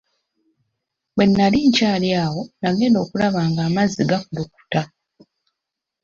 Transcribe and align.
Bwe 1.15 1.25
nnali 1.29 1.57
nkyali 1.67 2.09
awo 2.23 2.41
nagenda 2.59 2.97
okulaba 3.05 3.41
nga 3.49 3.61
amazzi 3.67 4.01
gakulukuta. 4.09 4.81